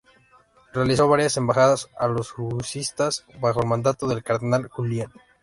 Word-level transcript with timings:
Realizó 0.73 1.07
varias 1.07 1.37
embajadas 1.37 1.87
a 1.95 2.07
los 2.07 2.33
Husitas 2.35 3.23
bajo 3.39 3.61
el 3.61 3.67
mandato 3.69 4.07
del 4.07 4.23
cardenal 4.23 4.67
Julian. 4.67 5.13